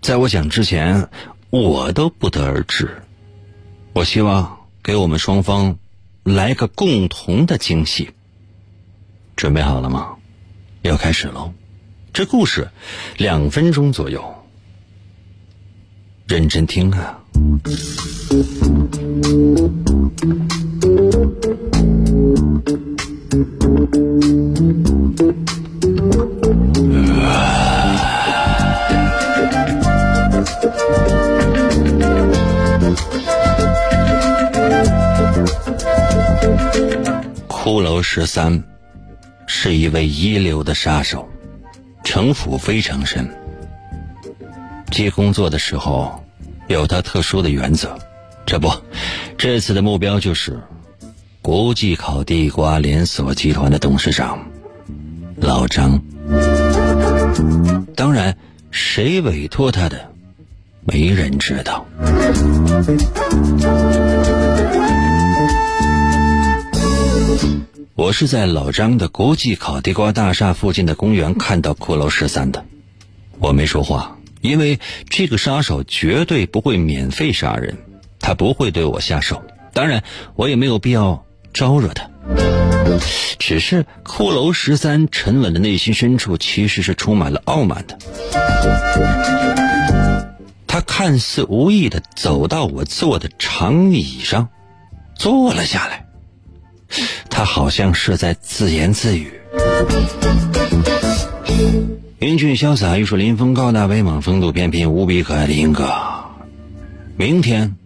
[0.00, 1.10] 在我讲之前，
[1.50, 3.02] 我都不得而知。
[3.92, 5.78] 我希望给我们双方。
[6.34, 8.10] 来个共同的惊喜，
[9.34, 10.16] 准备好了吗？
[10.82, 11.52] 要开始喽！
[12.12, 12.68] 这故事
[13.16, 14.34] 两分钟左右，
[16.26, 17.20] 认真听啊！
[37.68, 38.64] 骷髅十三
[39.46, 41.28] 是一位一流的杀手，
[42.02, 43.28] 城府非常深。
[44.90, 46.24] 接工作的时候
[46.68, 47.94] 有他特殊的原则，
[48.46, 48.72] 这不，
[49.36, 50.58] 这次的目标就是
[51.42, 54.48] 国际烤地瓜连锁集团的董事长
[55.36, 56.00] 老张。
[57.94, 58.34] 当然，
[58.70, 60.10] 谁委托他的，
[60.86, 61.84] 没人知道。
[67.94, 72.64] 我是在老张的国际烤地瓜大厦附近的公园看到骷髅十三的，
[73.38, 77.76] 我没说话，因为这个杀手绝对不会免费杀人，
[78.20, 80.04] 他不会对我下手，当然
[80.36, 82.08] 我也没有必要招惹他。
[83.38, 87.98] 只是骷髅十三沉稳的内心深处其实是充满了傲慢的，
[90.66, 94.48] 他看似无意的走到我坐的长椅上，
[95.16, 96.07] 坐了下来。
[97.28, 99.32] 他好像是在自言自语
[102.18, 105.92] ：“英俊潇洒、玉树临风、高大威猛、风度翩翩、无比可爱的英哥，
[107.16, 107.76] 明天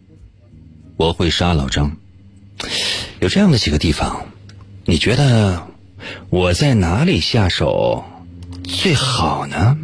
[0.96, 1.96] 我会杀老张。
[3.20, 4.26] 有这样的几个地方，
[4.84, 5.66] 你觉得
[6.30, 8.04] 我在哪里下手
[8.64, 9.78] 最好呢？”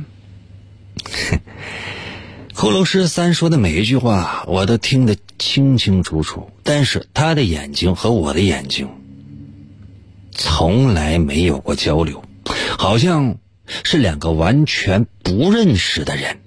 [2.55, 8.89] 骷髅十三说的每一句话，我都听得清清楚楚，但是他的眼睛和我的眼睛。
[10.41, 12.23] 从来没有过交流，
[12.79, 13.35] 好像
[13.83, 16.39] 是两个完全不认识的人。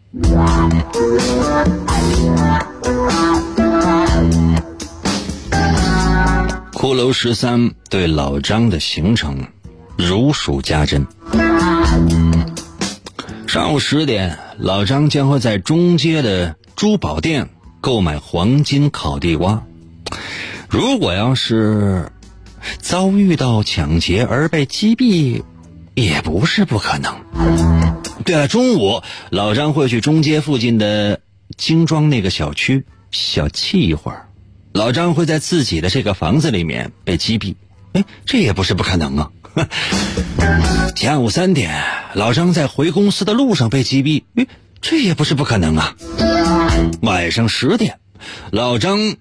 [6.72, 9.46] 骷髅十三对老张的行程
[9.98, 11.06] 如数家珍。
[13.46, 17.50] 上午十点，老张将会在中街的珠宝店
[17.82, 19.62] 购买黄金烤地瓜。
[20.70, 22.10] 如果要是……
[22.80, 25.44] 遭遇到抢劫而被击毙，
[25.94, 27.14] 也不是不可能。
[28.24, 31.22] 对了，中午老张会去中街附近的
[31.58, 34.30] 精装那个小区小憩一会儿，
[34.74, 37.56] 老张会在自己的这个房子里面被击毙，
[37.94, 39.32] 哎，这也不是不可能啊。
[40.96, 44.46] 下午三点，老张在回公司的路上被击毙，哎，
[44.82, 45.96] 这也不是不可能啊。
[47.02, 48.00] 晚上十点，
[48.52, 49.16] 老张。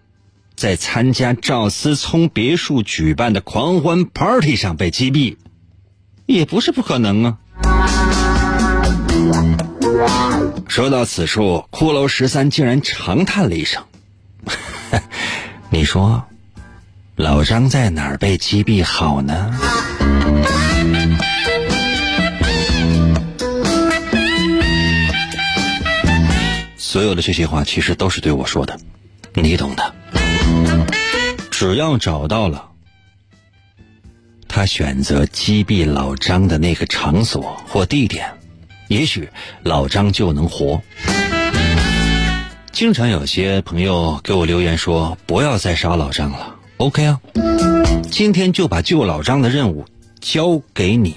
[0.61, 5.39] 在参加赵思聪别墅举办的狂欢 party 上被击毙，
[6.27, 7.39] 也不是不可能啊。
[10.69, 13.83] 说到此处，骷髅十三竟然长叹了一声
[15.73, 16.25] ：“你说，
[17.17, 19.59] 老张在哪儿被击毙好呢？”
[26.77, 28.79] 所有的这些话，其实都是对我说的，
[29.33, 29.95] 你懂的。
[31.61, 32.71] 只要找到了
[34.49, 38.27] 他选择击毙老张的那个场所或地点，
[38.89, 39.29] 也许
[39.63, 40.81] 老张就能活。
[42.73, 46.57] 经常有些朋友给我留言说：“不要再杀老张了。
[46.79, 47.21] ”OK 啊，
[48.11, 49.85] 今天就把救老张的任务
[50.19, 51.15] 交给你。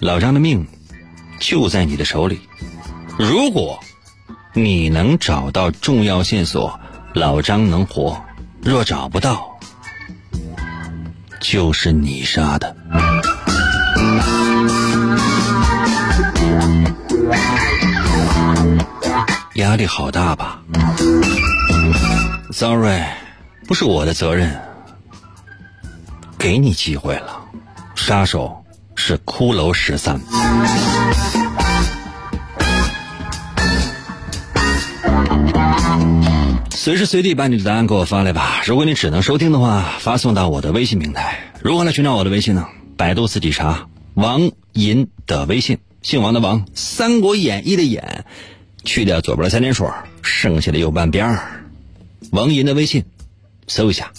[0.00, 0.66] 老张的命
[1.40, 2.38] 就在你的手里，
[3.18, 3.80] 如果
[4.52, 6.78] 你能找到重要线索。
[7.14, 8.18] 老张能活，
[8.62, 9.46] 若找不到，
[11.40, 12.74] 就是你杀的。
[19.56, 20.62] 压力好大吧
[22.50, 23.02] ？Sorry，
[23.66, 24.58] 不是我的责任。
[26.38, 27.40] 给你机会了，
[27.94, 28.64] 杀手
[28.96, 30.18] 是骷髅十三。
[36.84, 38.60] 随时随地把你的答案给我发来吧。
[38.66, 41.38] 如果你只能收听的话，发送到我的微信平台。
[41.60, 42.66] 如何来寻找我的微信呢？
[42.96, 48.24] 百度自己查王银的微信，姓王的王，《三国演义》的演，
[48.82, 49.86] 去掉左边的三点水，
[50.22, 51.62] 剩下的右半边儿，
[52.32, 53.04] 王银的微信，
[53.68, 54.10] 搜一下。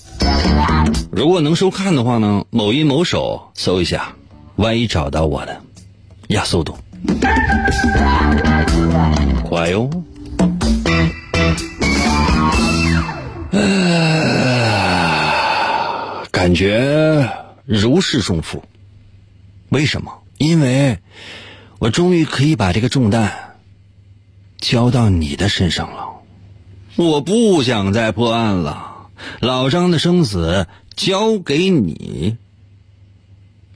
[1.11, 4.13] 如果能收看的话呢，某音某手搜一下，
[4.55, 5.61] 万一找到我的，
[6.29, 6.77] 压速度，
[9.43, 9.89] 快哟。
[13.53, 13.61] 呃，
[16.33, 17.29] 感觉
[17.65, 18.63] 如释重负。
[19.69, 20.23] 为什么？
[20.39, 20.97] 因为
[21.79, 23.55] 我终于可以把这个重担
[24.59, 26.09] 交到你的身上了。
[26.95, 32.37] 我不想再破案了，老张的生死交给你。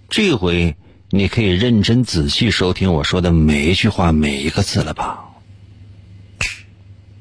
[0.10, 0.76] 这回
[1.12, 5.24] 你可以认真仔细收听我说的每一句话、每一个字了吧？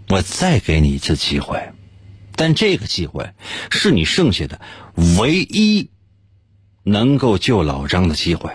[0.08, 1.60] 我再给你一次机会，
[2.36, 3.32] 但这个机会
[3.70, 4.60] 是你剩下的
[5.18, 5.90] 唯一
[6.84, 8.52] 能够救老张的机会。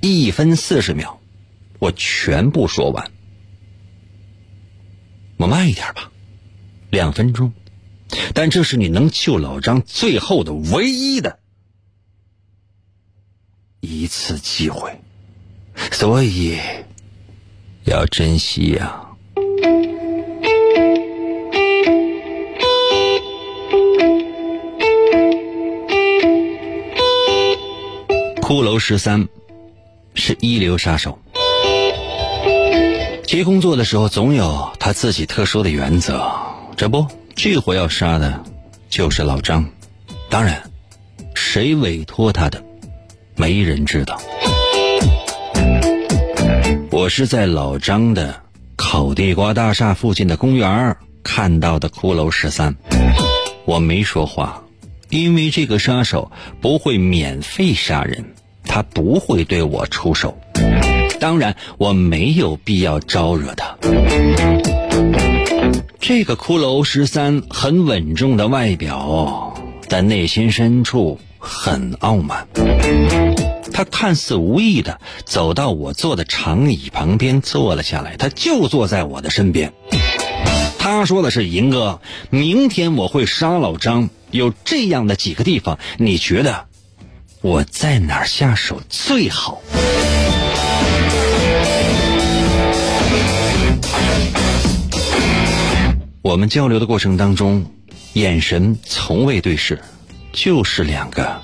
[0.00, 1.18] 一分四十秒，
[1.78, 3.10] 我全部说完。
[5.36, 6.10] 我慢一点吧。
[6.90, 7.52] 两分钟，
[8.34, 11.38] 但这是你能救老张最后的唯一的
[13.80, 15.00] 一次机会，
[15.90, 16.58] 所以
[17.84, 19.11] 要珍惜呀。
[28.52, 29.28] 骷髅十三
[30.12, 31.18] 是一流杀手。
[33.24, 36.30] 接工作的时候，总有他自己特殊的原则。
[36.76, 38.44] 这不，这回要杀的，
[38.90, 39.66] 就是老张。
[40.28, 40.62] 当然，
[41.34, 42.62] 谁委托他的，
[43.36, 44.20] 没人知道。
[46.90, 48.38] 我是在老张的
[48.76, 52.76] 烤地瓜大厦附近的公园看到的骷髅十三。
[53.64, 54.62] 我没说话，
[55.08, 56.30] 因为这个杀手
[56.60, 58.34] 不会免费杀人，
[58.64, 60.36] 他不会对我出手。
[61.20, 63.76] 当然，我没有必要招惹他。
[66.00, 69.54] 这个骷髅十三很稳重的外表，
[69.88, 72.48] 但内心深处很傲慢。
[73.72, 79.72] 他看似无意的走到我坐的长椅旁边坐了下来，他就坐在我的身边。
[80.78, 82.00] 他说的是：“银哥，
[82.30, 86.66] 明天我会杀老张，有这样的几个地方，你觉得
[87.42, 89.60] 我在哪儿下手最好？”
[96.22, 97.66] 我们交流的过程当中，
[98.12, 99.80] 眼神从未对视，
[100.32, 101.42] 就是两个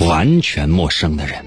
[0.00, 1.46] 完全陌生的人。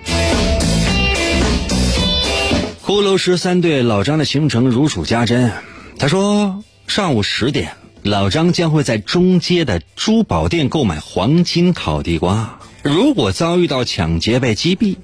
[2.85, 5.51] 骷髅十三对老张的行程如数家珍。
[5.99, 12.59] 他说，上午十点，老张将会在中街的珠宝店购买黄金烤地瓜。
[12.83, 14.97] 如果遭遇到抢劫被击毙，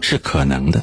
[0.00, 0.82] 是可能的。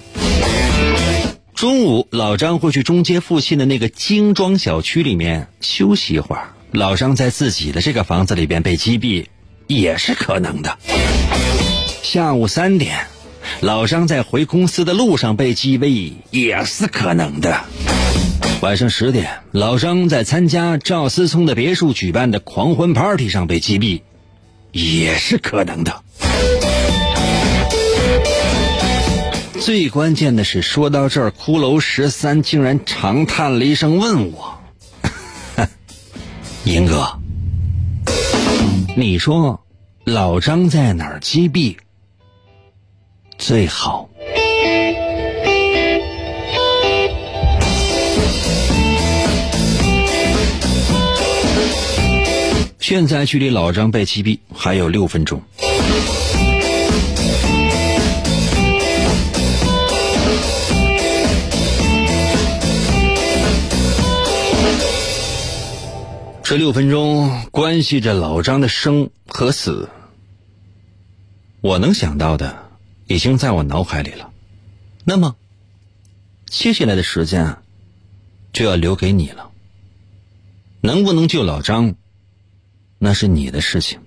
[1.55, 6.53] 中午，老张会去中街附近的那个精装小区里面休息一会儿。
[6.71, 9.25] 老张在自己的这个房子里边被击毙，
[9.65, 10.77] 也是可能的。
[12.03, 13.07] 下午三点，
[13.59, 17.65] 老张在回公司的路上被击毙，也是可能的。
[18.61, 24.01] 晚上十点，老张在参加赵思聪的别墅举办的狂欢 party 上被击毙，
[24.71, 26.03] 也是可能的。
[29.69, 34.59] 最关键的是，说到这儿，骷髅十三竟然长叹了一声，问我
[36.65, 37.19] ：“银哥，
[38.97, 39.63] 你说
[40.05, 41.77] 老张在哪儿击毙
[43.37, 44.09] 最好？”
[52.79, 55.39] 现在距离老张被击毙还有六分钟。
[66.49, 69.87] 这六分钟关系着老张的生和死，
[71.61, 72.71] 我能想到的
[73.05, 74.31] 已经在我脑海里了。
[75.03, 75.35] 那么，
[76.47, 77.57] 接下来的时间
[78.51, 79.51] 就要留给你了。
[80.81, 81.93] 能不能救老张，
[82.97, 83.99] 那是你的事情。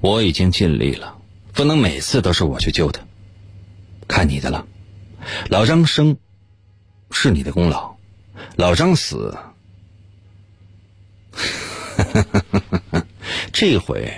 [0.00, 1.18] 我已经尽力了，
[1.52, 3.02] 不能每次都是我去救他，
[4.06, 4.66] 看你的了。
[5.50, 6.16] 老张生
[7.10, 7.94] 是你的功劳，
[8.56, 9.36] 老张死。
[13.52, 14.12] 这回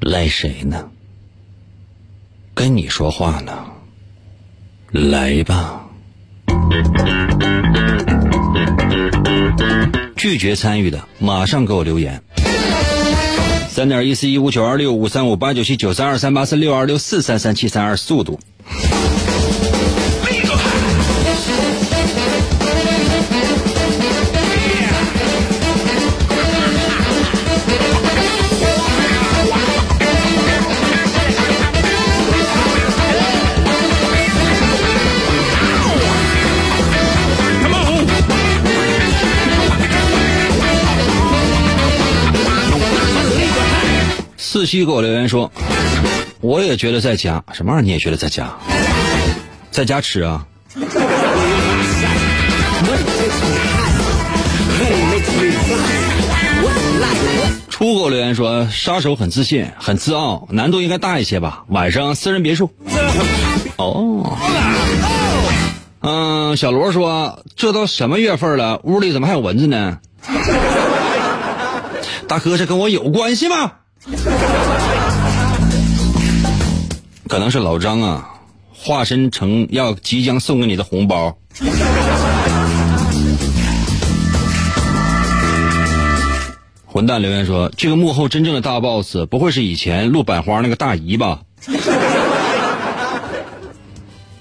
[0.00, 0.90] 赖谁呢？
[2.54, 3.66] 跟你说话呢，
[4.90, 5.86] 来吧。
[10.16, 12.22] 拒绝参与的，马上给我留言。
[13.68, 18.40] 三点一四一五九二六五三五八九七九三二三八四六二六四三三七三二，速度。
[44.70, 45.50] 西给我留言说
[46.40, 47.84] ：“我也觉得在家，什么玩意儿？
[47.84, 48.48] 你也觉得在家？
[49.72, 50.46] 在家吃啊？”
[57.68, 61.64] 出口留言说：“杀手很自信，很自傲，难度应该大一些吧？
[61.66, 62.70] 晚上私人别墅。”
[63.76, 64.38] 哦，
[66.00, 69.98] 嗯，小罗说：“这都什么月份了，屋里怎么还有蚊子呢？”
[72.28, 73.72] 大哥，这跟我有关系吗？
[77.28, 78.26] 可能是老张啊，
[78.72, 81.36] 化身成要即将送给你的红包。
[86.86, 91.40] 混蛋留言说：“这个幕后真正的大 boss 不会是以前录百花那个大姨吧？”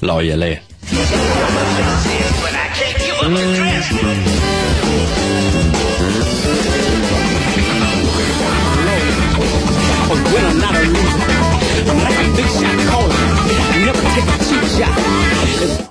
[0.02, 0.60] 老爷嘞。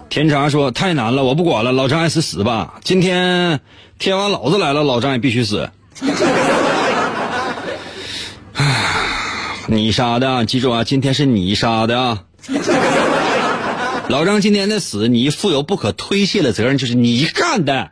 [0.09, 2.74] 天茶说太难了，我不管了，老张爱死死吧。
[2.83, 3.61] 今天
[3.99, 5.70] 天王老子来了，老张也必须死。
[9.68, 12.24] 你杀的，记住啊，今天是你杀的啊。
[14.09, 17.91] 老张今天的死，你负有不可推卸的责任，就是你干的。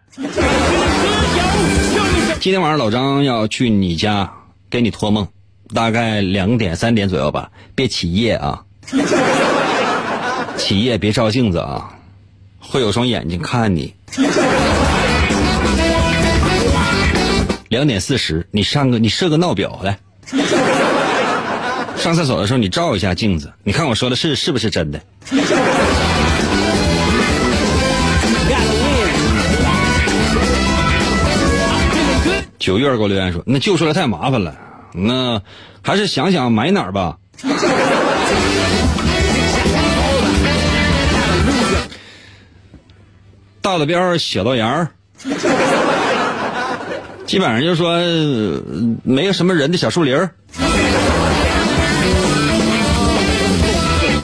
[2.40, 4.32] 今天晚上老张要去你家
[4.68, 5.28] 给你托梦，
[5.74, 8.62] 大概两点三点左右吧，别起夜啊！
[10.56, 11.90] 起夜别照镜子啊，
[12.58, 13.94] 会有双眼睛看你。
[17.68, 19.98] 两点四十，你上个你设个闹表来。
[21.98, 25.00] 上厕所的时候你照一下镜子，你看我说的是是不是真的？
[32.58, 34.56] 九月给我留言说：“那救出来太麻烦了，
[34.96, 35.42] 那
[35.82, 37.18] 还是想想买哪儿吧。”
[43.60, 44.90] 大了边儿，小到沿儿，
[47.26, 47.98] 基本上就是说
[49.02, 50.30] 没有什么人的小树林儿。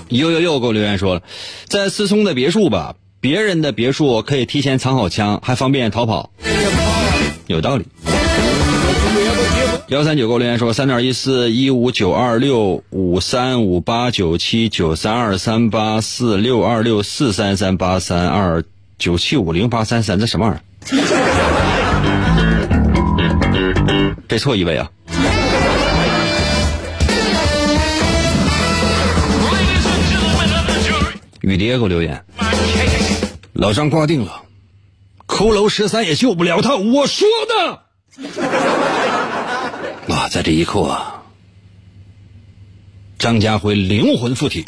[0.08, 1.22] 又又又给我留言说了，
[1.66, 6.30] 在思聪的别墅吧，别人的别墅可以提前藏好枪，还方便逃跑，
[7.48, 7.84] 有道理。
[9.92, 18.64] 幺三九给我留言说三点一四一五九二六五三五八九七九三二三八四六二六四三三八三二
[18.98, 20.64] 九七五零八三三，这什么玩意儿？
[24.26, 24.90] 这错一位啊！
[31.42, 32.24] 雨蝶给我留言，
[33.52, 34.40] 老张挂定了，
[35.26, 37.82] 骷髅十三也救不了他，我说的。
[40.28, 40.96] 在这一刻，
[43.18, 44.64] 张家辉灵魂附体。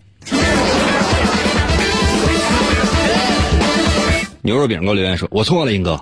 [4.42, 6.00] 牛肉饼给我留言说：“我错了，英哥。”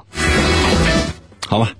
[1.46, 1.72] 好吧，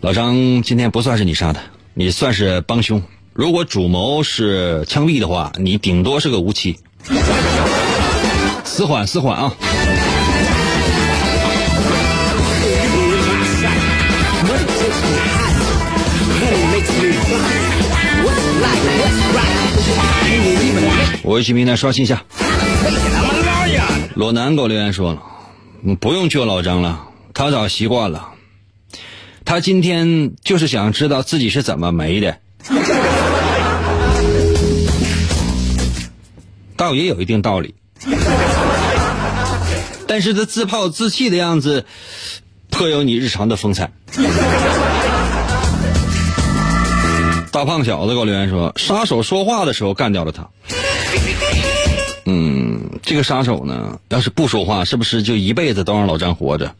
[0.00, 1.60] 老张今天不算是你杀的，
[1.94, 3.02] 你算是帮凶。
[3.32, 6.78] 如果主谋是枪毙的话，你顶多是个无期。
[8.64, 9.54] 死缓，死缓啊！
[21.24, 22.24] 微信平台刷新一下。
[24.14, 25.22] 裸男给我留言说了，
[26.00, 28.28] 不用救老张了，他早习惯了。
[29.44, 32.36] 他今天就是想知道自己是怎么没的，
[36.76, 37.74] 倒也有一定道理。
[40.06, 41.86] 但是他自暴自弃的样子，
[42.70, 43.90] 颇有你日常的风采。
[47.52, 50.48] 大胖小子给我留言说：“杀手说话的时候干掉了他。”
[52.26, 56.74] 嗯，这个杀手呢，要是不说话，是不是就一辈子都让老张活着？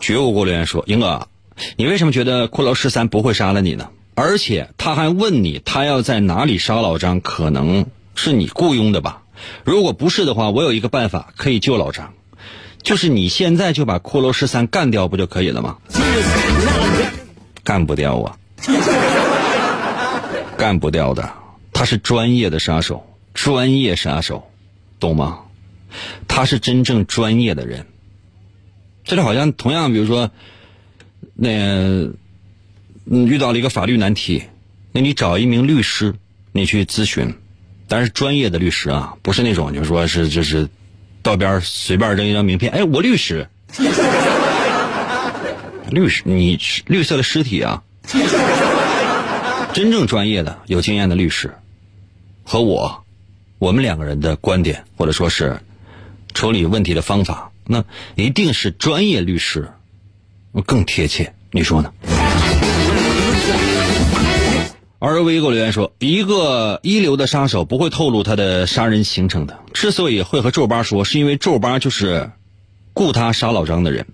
[0.00, 1.28] 觉悟给我留言说：“英哥，
[1.76, 3.88] 你为什么觉得骷髅十三不会杀了你呢？
[4.14, 7.20] 而且他还问你，他要在哪里杀老张？
[7.20, 9.22] 可能是你雇佣的吧？
[9.64, 12.12] 如果不是的话，我有一个办法可以救老张。”
[12.82, 15.76] 就是你现在就把骷髅十三干掉不就可以了吗？
[17.64, 18.36] 干不掉啊，
[20.58, 21.32] 干不掉的。
[21.72, 23.04] 他是专业的杀手，
[23.34, 24.50] 专业杀手，
[25.00, 25.40] 懂吗？
[26.28, 27.86] 他是真正专业的人。
[29.04, 30.30] 这就好像同样，比如说，
[31.34, 31.50] 那
[33.04, 34.42] 嗯遇到了一个法律难题，
[34.92, 36.14] 那你找一名律师，
[36.52, 37.34] 你去咨询，
[37.88, 40.68] 但是专业的律师啊，不是那种就是说是就是。
[41.24, 43.46] 道边随便扔一张名片，哎，我律师，
[45.92, 47.82] 律师，你绿色的尸体啊！
[49.74, 51.54] 真正专业的、有经验的律师，
[52.44, 53.04] 和我，
[53.58, 55.60] 我们两个人的观点或者说是
[56.34, 57.84] 处理问题的方法那
[58.14, 59.70] 一定是专业律师
[60.66, 61.92] 更贴切，你说呢？
[64.98, 69.58] 而维给我留言说，一个一流的杀手不会透露他的杀人行程的。
[69.74, 72.30] 之所以会和皱巴说，是因为皱巴就是
[72.94, 74.06] 雇他杀老张的人。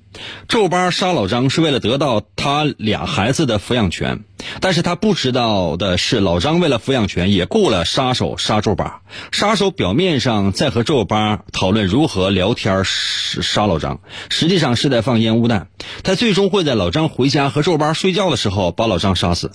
[0.49, 4.25] 皱巴杀老张是为了得到他俩孩子的抚养权，
[4.61, 9.01] 但是他不知道的是，老张为了抚养权也雇了杀手杀皱巴。
[9.31, 15.69] 杀手表面上在和皱巴讨论如何聊天杀老张，实际上是在放烟雾弹。
[16.03, 19.51] 他最终会在老张回家和皱巴睡觉的时候把老张杀死。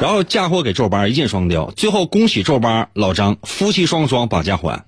[0.00, 4.86] 然后嫁祸给皱巴一箭双雕，最后恭喜皱巴老张夫妻双双把家还。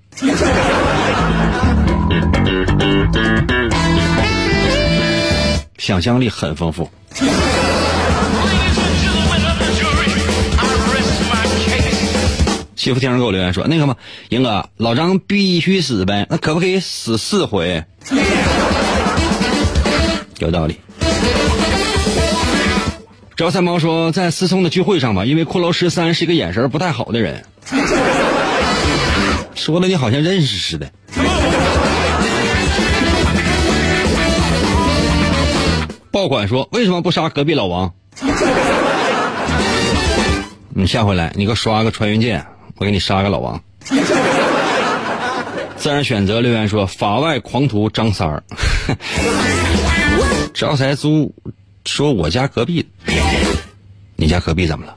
[5.83, 6.89] 想象力很丰富。
[12.73, 13.97] 媳妇听人给我留言说：“那个嘛，
[14.29, 17.83] 英哥，老张必须死呗，那可不可以死四回？”
[20.39, 20.79] 有道理。
[23.35, 27.43] 赵三毛说，在思聪的聚会上吧，因为骷髅十三是一个眼神不太好的人，
[29.53, 30.89] 说的你好像认识似的。
[36.13, 37.91] 报管说，为什么不杀隔壁老王？
[40.69, 42.45] 你下回来，你给我刷个穿云箭，
[42.75, 43.59] 我给你杀个老王。
[45.75, 48.43] 自然选择留言说，法外狂徒张三儿，
[50.53, 51.33] 招财猪。
[51.85, 52.87] 说我家隔壁，
[54.15, 54.95] 你家隔壁怎么了？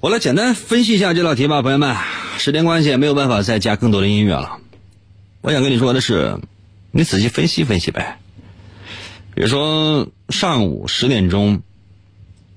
[0.00, 1.96] 我来简单分析一下这道题吧，朋友们。
[2.36, 4.56] 时间关系，没有办法再加更多的音乐了。
[5.40, 6.36] 我想跟你说的是，
[6.90, 8.18] 你仔细分析分析呗。
[9.40, 11.62] 比如说上午十点钟，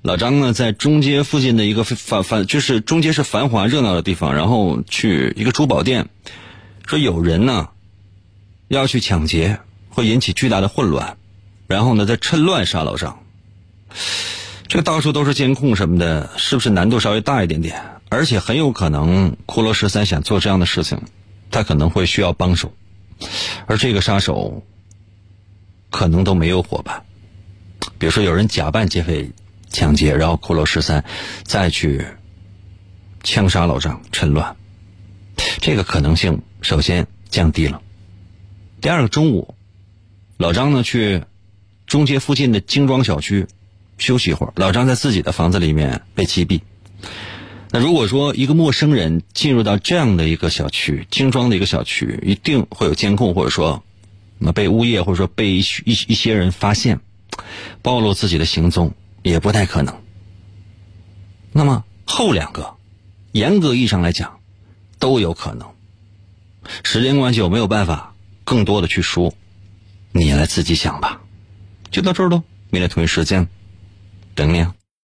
[0.02, 6.10] 老张呢在中街附近的一个繁繁，就是中街是繁华热闹的地方，然后去一个珠宝店，
[6.86, 7.70] 说有人呢
[8.68, 11.16] 要去抢劫，会引起巨大的混乱。
[11.68, 13.24] 然后呢，再趁乱杀老张，
[14.68, 17.82] 这个到处都是监控什么的，是不是难度稍微大一点点？
[18.10, 21.00] 而且很有可能，骷髅十三想做这样的事情，
[21.50, 22.74] 他可能会需要帮手，
[23.68, 24.62] 而这个杀手
[25.94, 27.06] 可能都没有伙伴。
[28.00, 29.30] 比如说，有人假扮劫匪
[29.70, 31.06] 抢劫，然后骷髅十三
[31.44, 32.04] 再去
[33.22, 34.56] 枪杀老张，趁乱，
[35.60, 37.80] 这个可能性首先降低了。
[38.82, 39.54] 第二个，中午，
[40.38, 41.24] 老张呢去。
[41.86, 43.46] 中街附近的精装小区
[43.98, 46.62] 休息一会儿，老张在自己的房子里面被击毙。
[47.72, 53.84] 那如果说一个陌生人进入到这样的一个小区，精装的一个小区，一定会有监控，或者说，
[54.46, 57.00] 那被物业或者说被一一一些人发现，
[57.82, 60.02] 暴露自己的行踪也不太可能。
[61.52, 62.76] 那么后两个，
[63.32, 64.40] 严格意义上来讲，
[65.00, 65.70] 都有可能。
[66.84, 69.34] 时间关系，我没有办法更多的去说，
[70.12, 71.22] 你来自己想吧。
[71.92, 73.48] 就到这儿喽，明天同一时间，
[74.36, 74.76] 等你啊。